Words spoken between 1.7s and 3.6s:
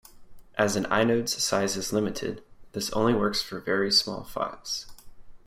is limited, this only works for